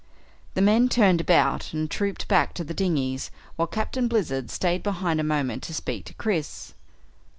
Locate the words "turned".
0.89-1.21